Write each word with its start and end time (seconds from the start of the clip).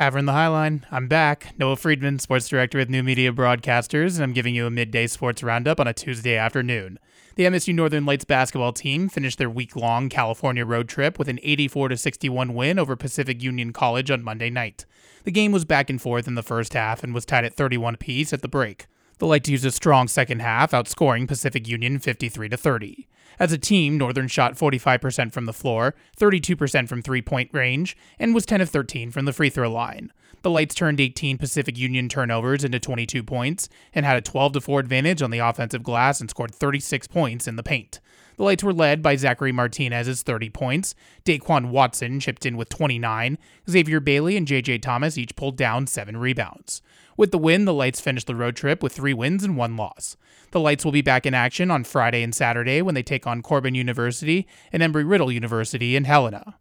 Havre 0.00 0.22
the 0.22 0.32
Highline. 0.32 0.82
I'm 0.90 1.06
back. 1.06 1.54
Noah 1.56 1.76
Friedman, 1.76 2.18
sports 2.18 2.48
director 2.48 2.78
with 2.78 2.90
New 2.90 3.04
Media 3.04 3.30
Broadcasters, 3.30 4.16
and 4.16 4.24
I'm 4.24 4.32
giving 4.32 4.52
you 4.52 4.66
a 4.66 4.70
midday 4.70 5.06
sports 5.06 5.40
roundup 5.40 5.78
on 5.78 5.86
a 5.86 5.92
Tuesday 5.92 6.34
afternoon. 6.34 6.98
The 7.36 7.44
MSU 7.44 7.72
Northern 7.72 8.04
Lights 8.04 8.24
basketball 8.24 8.72
team 8.72 9.08
finished 9.08 9.38
their 9.38 9.48
week-long 9.48 10.08
California 10.08 10.64
road 10.66 10.88
trip 10.88 11.16
with 11.16 11.28
an 11.28 11.38
84 11.44 11.94
61 11.94 12.54
win 12.54 12.80
over 12.80 12.96
Pacific 12.96 13.40
Union 13.40 13.72
College 13.72 14.10
on 14.10 14.24
Monday 14.24 14.50
night. 14.50 14.84
The 15.22 15.30
game 15.30 15.52
was 15.52 15.64
back 15.64 15.88
and 15.88 16.02
forth 16.02 16.26
in 16.26 16.34
the 16.34 16.42
first 16.42 16.74
half 16.74 17.04
and 17.04 17.14
was 17.14 17.24
tied 17.24 17.44
at 17.44 17.54
31 17.54 17.94
apiece 17.94 18.32
at 18.32 18.42
the 18.42 18.48
break. 18.48 18.86
The 19.18 19.28
Lights 19.28 19.48
used 19.48 19.64
a 19.64 19.70
strong 19.70 20.08
second 20.08 20.40
half, 20.42 20.72
outscoring 20.72 21.28
Pacific 21.28 21.68
Union 21.68 22.00
53 22.00 22.48
30. 22.48 23.06
As 23.38 23.52
a 23.52 23.58
team, 23.58 23.98
Northern 23.98 24.28
shot 24.28 24.54
45% 24.54 25.32
from 25.32 25.46
the 25.46 25.52
floor, 25.52 25.94
32% 26.18 26.88
from 26.88 27.02
three 27.02 27.22
point 27.22 27.50
range, 27.52 27.96
and 28.18 28.34
was 28.34 28.46
10 28.46 28.60
of 28.60 28.70
13 28.70 29.10
from 29.10 29.24
the 29.24 29.32
free 29.32 29.50
throw 29.50 29.70
line. 29.70 30.12
The 30.42 30.50
Lights 30.50 30.74
turned 30.74 31.00
18 31.00 31.38
Pacific 31.38 31.78
Union 31.78 32.08
turnovers 32.08 32.64
into 32.64 32.78
22 32.78 33.22
points 33.22 33.68
and 33.94 34.04
had 34.04 34.18
a 34.18 34.20
12 34.20 34.62
4 34.62 34.78
advantage 34.80 35.22
on 35.22 35.30
the 35.30 35.38
offensive 35.38 35.82
glass 35.82 36.20
and 36.20 36.28
scored 36.28 36.54
36 36.54 37.06
points 37.08 37.48
in 37.48 37.56
the 37.56 37.62
paint. 37.62 38.00
The 38.36 38.42
Lights 38.42 38.64
were 38.64 38.72
led 38.72 39.00
by 39.00 39.16
Zachary 39.16 39.52
Martinez's 39.52 40.22
30 40.22 40.50
points. 40.50 40.94
Daquan 41.24 41.70
Watson 41.70 42.18
chipped 42.20 42.44
in 42.44 42.56
with 42.56 42.68
29. 42.68 43.38
Xavier 43.70 44.00
Bailey 44.00 44.36
and 44.36 44.46
JJ 44.46 44.82
Thomas 44.82 45.16
each 45.16 45.36
pulled 45.36 45.56
down 45.56 45.86
7 45.86 46.16
rebounds. 46.16 46.82
With 47.16 47.30
the 47.30 47.38
win, 47.38 47.64
the 47.64 47.72
Lights 47.72 48.00
finished 48.00 48.26
the 48.26 48.34
road 48.34 48.56
trip 48.56 48.82
with 48.82 48.92
3 48.92 49.14
wins 49.14 49.44
and 49.44 49.56
1 49.56 49.76
loss. 49.76 50.16
The 50.50 50.60
Lights 50.60 50.84
will 50.84 50.92
be 50.92 51.00
back 51.00 51.26
in 51.26 51.34
action 51.34 51.70
on 51.70 51.84
Friday 51.84 52.22
and 52.22 52.34
Saturday 52.34 52.82
when 52.82 52.96
they 52.96 53.04
take 53.04 53.13
on 53.26 53.42
Corban 53.42 53.74
University 53.74 54.46
and 54.72 54.82
Embry 54.82 55.08
Riddle 55.08 55.30
University 55.30 55.94
in 55.94 56.04
Helena. 56.04 56.53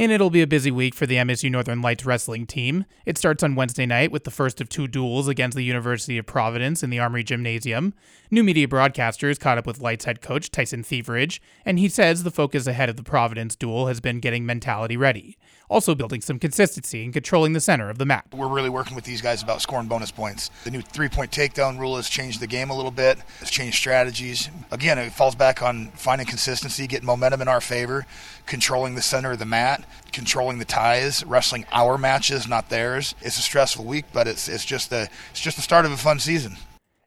And 0.00 0.10
it'll 0.10 0.30
be 0.30 0.40
a 0.40 0.46
busy 0.46 0.70
week 0.70 0.94
for 0.94 1.04
the 1.04 1.16
MSU 1.16 1.50
Northern 1.50 1.82
Lights 1.82 2.06
wrestling 2.06 2.46
team. 2.46 2.86
It 3.04 3.18
starts 3.18 3.42
on 3.42 3.54
Wednesday 3.54 3.84
night 3.84 4.10
with 4.10 4.24
the 4.24 4.30
first 4.30 4.58
of 4.58 4.70
two 4.70 4.88
duels 4.88 5.28
against 5.28 5.54
the 5.54 5.62
University 5.62 6.16
of 6.16 6.24
Providence 6.24 6.82
in 6.82 6.88
the 6.88 6.98
Armory 6.98 7.22
Gymnasium. 7.22 7.92
New 8.30 8.42
media 8.42 8.66
broadcasters 8.66 9.38
caught 9.38 9.58
up 9.58 9.66
with 9.66 9.82
Lights 9.82 10.06
head 10.06 10.22
coach 10.22 10.50
Tyson 10.50 10.82
Thivierge, 10.82 11.38
and 11.66 11.78
he 11.78 11.86
says 11.86 12.22
the 12.22 12.30
focus 12.30 12.66
ahead 12.66 12.88
of 12.88 12.96
the 12.96 13.02
Providence 13.02 13.54
duel 13.54 13.88
has 13.88 14.00
been 14.00 14.20
getting 14.20 14.46
mentality 14.46 14.96
ready, 14.96 15.36
also 15.68 15.94
building 15.94 16.22
some 16.22 16.38
consistency 16.38 17.04
and 17.04 17.12
controlling 17.12 17.52
the 17.52 17.60
center 17.60 17.90
of 17.90 17.98
the 17.98 18.06
map. 18.06 18.32
We're 18.32 18.48
really 18.48 18.70
working 18.70 18.94
with 18.94 19.04
these 19.04 19.20
guys 19.20 19.42
about 19.42 19.60
scoring 19.60 19.88
bonus 19.88 20.10
points. 20.10 20.50
The 20.64 20.70
new 20.70 20.80
three 20.80 21.10
point 21.10 21.30
takedown 21.30 21.78
rule 21.78 21.96
has 21.96 22.08
changed 22.08 22.40
the 22.40 22.46
game 22.46 22.70
a 22.70 22.74
little 22.74 22.90
bit, 22.90 23.18
it's 23.42 23.50
changed 23.50 23.76
strategies. 23.76 24.48
Again, 24.70 24.96
it 24.96 25.12
falls 25.12 25.34
back 25.34 25.60
on 25.60 25.88
finding 25.88 26.26
consistency, 26.26 26.86
getting 26.86 27.04
momentum 27.04 27.42
in 27.42 27.48
our 27.48 27.60
favor, 27.60 28.06
controlling 28.46 28.94
the 28.94 29.02
center 29.02 29.32
of 29.32 29.38
the 29.38 29.44
mat, 29.44 29.84
controlling 30.12 30.58
the 30.58 30.64
ties, 30.64 31.24
wrestling 31.24 31.66
our 31.72 31.98
matches, 31.98 32.48
not 32.48 32.68
theirs. 32.68 33.14
It's 33.20 33.38
a 33.38 33.42
stressful 33.42 33.84
week, 33.84 34.06
but 34.12 34.26
it's, 34.26 34.48
it's, 34.48 34.64
just, 34.64 34.90
the, 34.90 35.08
it's 35.30 35.40
just 35.40 35.56
the 35.56 35.62
start 35.62 35.84
of 35.84 35.92
a 35.92 35.96
fun 35.96 36.18
season. 36.18 36.56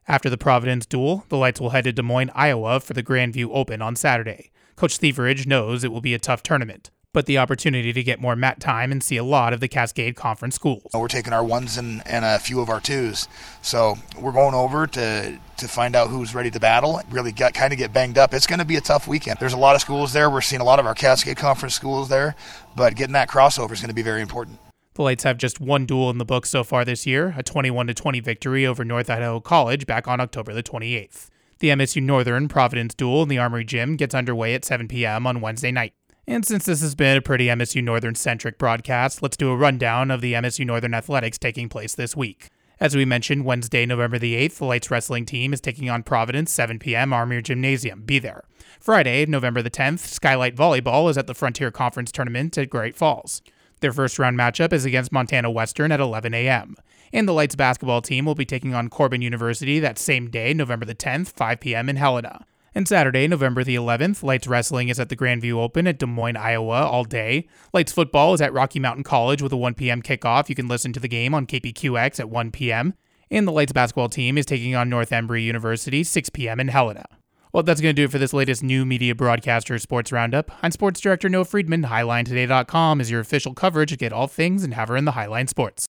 After 0.06 0.28
the 0.28 0.36
Providence 0.36 0.84
duel, 0.84 1.24
the 1.28 1.38
Lights 1.38 1.60
will 1.60 1.70
head 1.70 1.84
to 1.84 1.92
Des 1.92 2.02
Moines, 2.02 2.30
Iowa 2.34 2.80
for 2.80 2.92
the 2.92 3.02
Grandview 3.02 3.48
Open 3.52 3.80
on 3.80 3.96
Saturday. 3.96 4.50
Coach 4.76 4.98
Thivierge 4.98 5.46
knows 5.46 5.82
it 5.82 5.92
will 5.92 6.00
be 6.00 6.14
a 6.14 6.18
tough 6.18 6.42
tournament, 6.42 6.90
but 7.14 7.26
the 7.26 7.38
opportunity 7.38 7.92
to 7.92 8.02
get 8.02 8.20
more 8.20 8.36
mat 8.36 8.60
time 8.60 8.92
and 8.92 9.02
see 9.02 9.16
a 9.16 9.24
lot 9.24 9.52
of 9.54 9.60
the 9.60 9.68
Cascade 9.68 10.16
Conference 10.16 10.56
schools. 10.56 10.90
We're 10.92 11.08
taking 11.08 11.32
our 11.32 11.44
ones 11.44 11.78
and, 11.78 12.06
and 12.06 12.24
a 12.24 12.38
few 12.38 12.60
of 12.60 12.68
our 12.68 12.80
twos. 12.80 13.28
So 13.62 13.96
we're 14.18 14.32
going 14.32 14.54
over 14.54 14.86
to 14.88 15.38
to 15.58 15.68
find 15.68 15.94
out 15.94 16.08
who's 16.08 16.34
ready 16.34 16.50
to 16.50 16.60
battle. 16.60 17.00
Really 17.10 17.32
got 17.32 17.54
kind 17.54 17.72
of 17.72 17.78
get 17.78 17.92
banged 17.92 18.18
up. 18.18 18.34
It's 18.34 18.46
going 18.46 18.58
to 18.58 18.64
be 18.64 18.76
a 18.76 18.80
tough 18.80 19.08
weekend. 19.08 19.38
There's 19.40 19.52
a 19.52 19.58
lot 19.58 19.74
of 19.74 19.80
schools 19.80 20.12
there. 20.12 20.30
We're 20.30 20.40
seeing 20.40 20.60
a 20.60 20.64
lot 20.64 20.78
of 20.78 20.86
our 20.86 20.94
Cascade 20.94 21.36
Conference 21.36 21.74
schools 21.74 22.08
there, 22.08 22.34
but 22.76 22.96
getting 22.96 23.12
that 23.14 23.28
crossover 23.28 23.72
is 23.72 23.80
going 23.80 23.88
to 23.88 23.94
be 23.94 24.02
very 24.02 24.20
important. 24.20 24.58
The 24.94 25.02
Lights 25.02 25.24
have 25.24 25.38
just 25.38 25.60
one 25.60 25.86
duel 25.86 26.08
in 26.10 26.18
the 26.18 26.24
book 26.24 26.46
so 26.46 26.62
far 26.62 26.84
this 26.84 27.04
year, 27.04 27.34
a 27.36 27.42
21 27.42 27.88
20 27.88 28.20
victory 28.20 28.64
over 28.64 28.84
North 28.84 29.10
Idaho 29.10 29.40
College 29.40 29.86
back 29.86 30.06
on 30.06 30.20
October 30.20 30.54
the 30.54 30.62
28th. 30.62 31.30
The 31.58 31.68
MSU 31.70 32.02
Northern 32.02 32.46
Providence 32.46 32.94
duel 32.94 33.22
in 33.22 33.28
the 33.28 33.38
Armory 33.38 33.64
Gym 33.64 33.96
gets 33.96 34.14
underway 34.14 34.54
at 34.54 34.64
7 34.64 34.86
p.m. 34.86 35.26
on 35.26 35.40
Wednesday 35.40 35.72
night. 35.72 35.94
And 36.26 36.44
since 36.44 36.64
this 36.64 36.80
has 36.80 36.94
been 36.94 37.16
a 37.18 37.22
pretty 37.22 37.46
MSU 37.46 37.82
Northern 37.82 38.14
centric 38.14 38.56
broadcast, 38.56 39.22
let's 39.22 39.36
do 39.36 39.50
a 39.50 39.56
rundown 39.56 40.10
of 40.10 40.20
the 40.20 40.32
MSU 40.34 40.64
Northern 40.64 40.94
athletics 40.94 41.38
taking 41.38 41.68
place 41.68 41.94
this 41.94 42.16
week. 42.16 42.48
As 42.80 42.96
we 42.96 43.04
mentioned, 43.04 43.44
Wednesday, 43.44 43.86
November 43.86 44.18
the 44.18 44.34
8th, 44.34 44.58
the 44.58 44.64
Lights 44.64 44.90
wrestling 44.90 45.24
team 45.24 45.52
is 45.52 45.60
taking 45.60 45.88
on 45.88 46.02
Providence, 46.02 46.50
7 46.50 46.80
p.m., 46.80 47.12
Armory 47.12 47.40
Gymnasium. 47.40 48.02
Be 48.02 48.18
there. 48.18 48.42
Friday, 48.80 49.24
November 49.26 49.62
the 49.62 49.70
10th, 49.70 50.00
Skylight 50.00 50.56
Volleyball 50.56 51.08
is 51.08 51.16
at 51.16 51.28
the 51.28 51.34
Frontier 51.34 51.70
Conference 51.70 52.10
Tournament 52.10 52.58
at 52.58 52.70
Great 52.70 52.96
Falls. 52.96 53.42
Their 53.80 53.92
first 53.92 54.18
round 54.18 54.36
matchup 54.36 54.72
is 54.72 54.84
against 54.84 55.12
Montana 55.12 55.50
Western 55.50 55.92
at 55.92 56.00
11 56.00 56.34
a.m. 56.34 56.74
And 57.12 57.28
the 57.28 57.32
Lights 57.32 57.54
basketball 57.54 58.02
team 58.02 58.24
will 58.24 58.34
be 58.34 58.44
taking 58.44 58.74
on 58.74 58.90
Corban 58.90 59.22
University 59.22 59.78
that 59.78 59.98
same 59.98 60.28
day, 60.28 60.52
November 60.52 60.84
the 60.84 60.94
10th, 60.96 61.28
5 61.28 61.60
p.m. 61.60 61.88
in 61.88 61.96
Helena. 61.96 62.44
And 62.76 62.88
Saturday, 62.88 63.28
November 63.28 63.62
the 63.62 63.76
11th, 63.76 64.24
Lights 64.24 64.48
Wrestling 64.48 64.88
is 64.88 64.98
at 64.98 65.08
the 65.08 65.16
Grandview 65.16 65.54
Open 65.54 65.86
at 65.86 65.98
Des 65.98 66.06
Moines, 66.06 66.36
Iowa 66.36 66.82
all 66.82 67.04
day. 67.04 67.46
Lights 67.72 67.92
Football 67.92 68.34
is 68.34 68.40
at 68.40 68.52
Rocky 68.52 68.80
Mountain 68.80 69.04
College 69.04 69.40
with 69.40 69.52
a 69.52 69.56
1 69.56 69.74
p.m. 69.74 70.02
kickoff. 70.02 70.48
You 70.48 70.56
can 70.56 70.66
listen 70.66 70.92
to 70.92 70.98
the 70.98 71.06
game 71.06 71.34
on 71.34 71.46
KPQX 71.46 72.18
at 72.18 72.28
1 72.28 72.50
p.m. 72.50 72.94
And 73.30 73.46
the 73.46 73.52
Lights 73.52 73.72
basketball 73.72 74.08
team 74.08 74.36
is 74.36 74.44
taking 74.44 74.74
on 74.74 74.90
North 74.90 75.10
Embry 75.10 75.44
University 75.44 76.02
6 76.02 76.30
p.m. 76.30 76.58
in 76.58 76.68
Helena. 76.68 77.04
Well, 77.52 77.62
that's 77.62 77.80
going 77.80 77.94
to 77.94 78.02
do 78.02 78.06
it 78.06 78.10
for 78.10 78.18
this 78.18 78.32
latest 78.32 78.64
new 78.64 78.84
media 78.84 79.14
broadcaster 79.14 79.78
sports 79.78 80.10
roundup. 80.10 80.50
I'm 80.60 80.72
sports 80.72 80.98
director 80.98 81.28
Noah 81.28 81.44
Friedman. 81.44 81.84
HighlineToday.com 81.84 83.00
is 83.00 83.08
your 83.08 83.20
official 83.20 83.54
coverage 83.54 83.90
to 83.90 83.96
get 83.96 84.12
all 84.12 84.26
things 84.26 84.64
and 84.64 84.74
Havre 84.74 84.96
in 84.96 85.04
the 85.04 85.12
Highline 85.12 85.48
Sports. 85.48 85.86